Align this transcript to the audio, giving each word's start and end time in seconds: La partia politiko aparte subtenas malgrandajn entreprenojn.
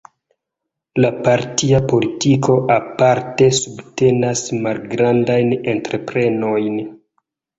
La 1.03 1.09
partia 1.27 1.81
politiko 1.91 2.55
aparte 2.77 3.49
subtenas 3.59 4.43
malgrandajn 4.63 5.55
entreprenojn. 5.75 6.81